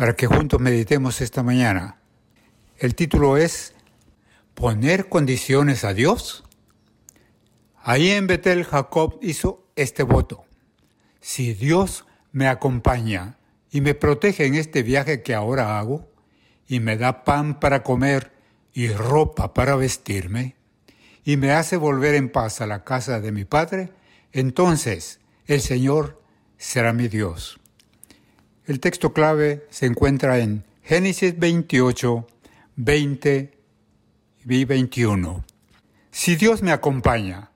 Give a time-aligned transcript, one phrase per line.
[0.00, 1.98] para que juntos meditemos esta mañana.
[2.78, 3.74] El título es
[4.54, 6.42] ¿Poner condiciones a Dios?
[7.82, 10.46] Ahí en Betel Jacob hizo este voto.
[11.20, 13.36] Si Dios me acompaña
[13.70, 16.08] y me protege en este viaje que ahora hago,
[16.66, 18.32] y me da pan para comer
[18.72, 20.56] y ropa para vestirme,
[21.24, 23.92] y me hace volver en paz a la casa de mi Padre,
[24.32, 26.22] entonces el Señor
[26.56, 27.60] será mi Dios.
[28.66, 32.26] El texto clave se encuentra en Génesis 28,
[32.76, 33.58] 20
[34.44, 35.44] y 21.
[36.10, 37.50] Si Dios me acompaña,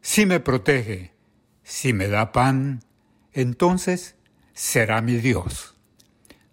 [0.00, 1.12] si me protege,
[1.62, 2.82] si me da pan,
[3.32, 4.16] entonces
[4.52, 5.76] será mi Dios.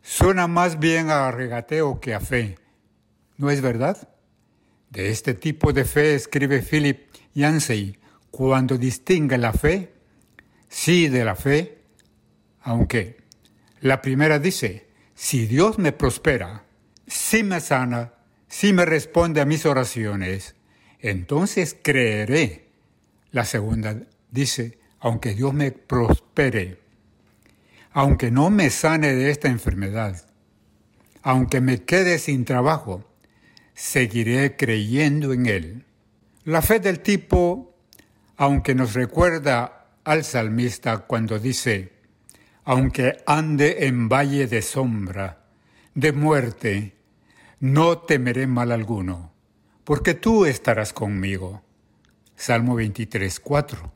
[0.01, 2.57] Suena más bien a regateo que a fe,
[3.37, 4.09] ¿no es verdad?
[4.89, 7.99] De este tipo de fe escribe Philip Yancey
[8.31, 9.93] cuando distingue la fe,
[10.69, 11.81] sí de la fe,
[12.61, 13.26] aunque
[13.81, 16.65] la primera dice, si Dios me prospera,
[17.05, 18.13] si me sana,
[18.47, 20.55] si me responde a mis oraciones,
[20.99, 22.69] entonces creeré.
[23.31, 23.97] La segunda
[24.31, 26.79] dice, aunque Dios me prospere,
[27.91, 30.27] aunque no me sane de esta enfermedad,
[31.21, 33.03] aunque me quede sin trabajo,
[33.73, 35.85] seguiré creyendo en Él.
[36.45, 37.75] La fe del tipo,
[38.37, 41.96] aunque nos recuerda al salmista cuando dice,
[42.69, 45.45] aunque ande en valle de sombra,
[45.95, 46.97] de muerte,
[47.61, 49.31] no temeré mal alguno,
[49.85, 51.61] porque tú estarás conmigo.
[52.35, 53.93] Salmo 23, 4.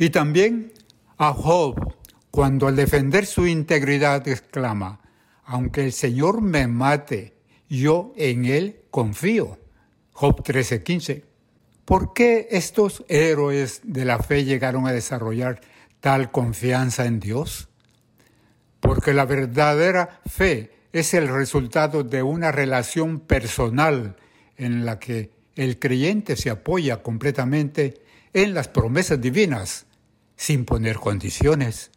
[0.00, 0.72] Y también
[1.16, 1.94] a Job,
[2.32, 5.00] cuando al defender su integridad exclama,
[5.44, 7.36] aunque el Señor me mate,
[7.68, 9.60] yo en él confío.
[10.10, 11.24] Job 13, 15.
[11.84, 15.60] ¿Por qué estos héroes de la fe llegaron a desarrollar
[16.00, 17.68] tal confianza en Dios?
[18.86, 24.14] Porque la verdadera fe es el resultado de una relación personal
[24.56, 28.00] en la que el creyente se apoya completamente
[28.32, 29.86] en las promesas divinas,
[30.36, 31.90] sin poner condiciones.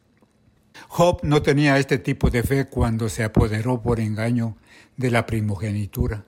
[0.87, 4.57] Job no tenía este tipo de fe cuando se apoderó por engaño
[4.97, 6.25] de la primogenitura.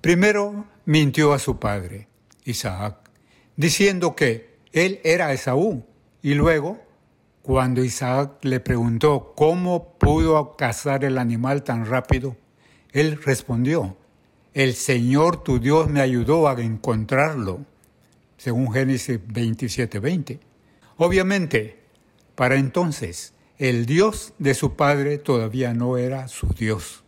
[0.00, 2.06] Primero mintió a su padre,
[2.44, 3.10] Isaac,
[3.56, 5.84] diciendo que él era Esaú,
[6.22, 6.80] y luego
[7.42, 12.36] cuando Isaac le preguntó cómo pudo cazar el animal tan rápido,
[12.92, 13.96] él respondió,
[14.52, 17.64] el Señor tu Dios me ayudó a encontrarlo,
[18.36, 20.40] según Génesis 27:20.
[20.96, 21.78] Obviamente,
[22.34, 27.04] para entonces, el Dios de su padre todavía no era su Dios.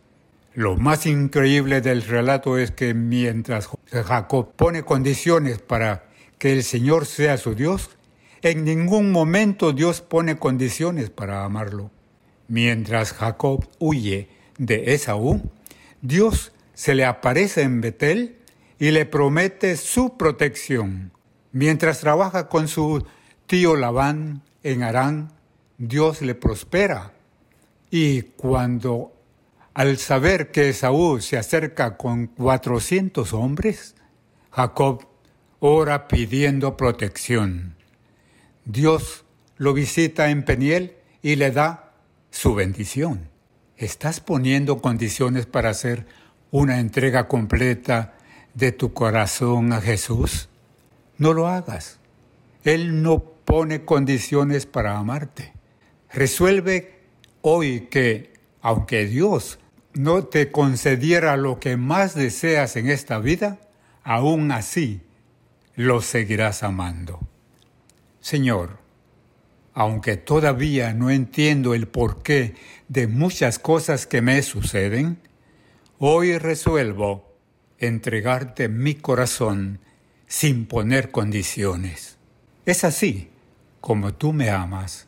[0.53, 6.05] Lo más increíble del relato es que mientras Jacob pone condiciones para
[6.37, 7.89] que el Señor sea su Dios,
[8.43, 11.91] en ningún momento Dios pone condiciones para amarlo.
[12.49, 14.27] Mientras Jacob huye
[14.57, 15.41] de Esaú,
[16.01, 18.37] Dios se le aparece en Betel
[18.79, 21.13] y le promete su protección.
[21.53, 23.05] Mientras trabaja con su
[23.47, 25.31] tío Labán en Arán,
[25.77, 27.13] Dios le prospera.
[27.89, 29.13] Y cuando
[29.73, 33.95] al saber que Esaú se acerca con cuatrocientos hombres,
[34.51, 35.07] Jacob
[35.59, 37.75] ora pidiendo protección.
[38.65, 39.25] Dios
[39.57, 41.93] lo visita en Peniel y le da
[42.31, 43.29] su bendición.
[43.77, 46.05] ¿Estás poniendo condiciones para hacer
[46.51, 48.13] una entrega completa
[48.53, 50.49] de tu corazón a Jesús?
[51.17, 51.99] No lo hagas.
[52.63, 55.53] Él no pone condiciones para amarte.
[56.11, 57.01] Resuelve
[57.41, 59.59] hoy que, aunque Dios
[59.93, 63.59] no te concediera lo que más deseas en esta vida,
[64.03, 65.01] aún así
[65.75, 67.19] lo seguirás amando.
[68.23, 68.79] Señor,
[69.73, 72.55] aunque todavía no entiendo el porqué
[72.87, 75.19] de muchas cosas que me suceden,
[75.99, 77.35] hoy resuelvo
[77.79, 79.81] entregarte mi corazón
[80.25, 82.17] sin poner condiciones.
[82.65, 83.29] Es así
[83.81, 85.05] como tú me amas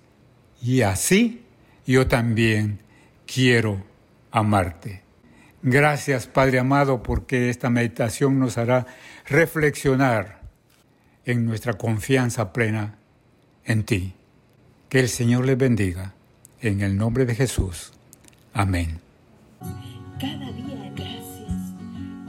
[0.62, 1.46] y así
[1.88, 2.82] yo también
[3.26, 3.82] quiero
[4.30, 5.04] amarte.
[5.62, 8.88] Gracias Padre amado porque esta meditación nos hará
[9.26, 10.42] reflexionar
[11.24, 13.00] en nuestra confianza plena
[13.66, 14.14] en ti.
[14.90, 16.14] Que el Señor les bendiga.
[16.62, 17.92] En el nombre de Jesús.
[18.54, 19.06] Amén
[20.20, 20.92] cada día.
[20.96, 21.74] Gracias.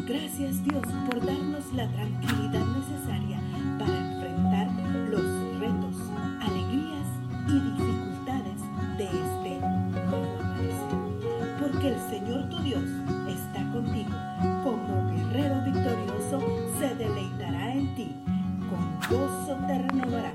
[0.07, 3.41] Gracias Dios por darnos la tranquilidad necesaria
[3.79, 4.69] para enfrentar
[5.11, 5.97] los retos,
[6.41, 7.09] alegrías
[7.49, 8.61] y dificultades
[8.99, 11.59] de este nuevo amanecer.
[11.61, 12.85] Porque el Señor tu Dios
[13.29, 14.11] está contigo.
[14.65, 16.41] Como guerrero victorioso
[16.79, 18.17] se deleitará en ti.
[18.69, 20.35] Con gozo te renovará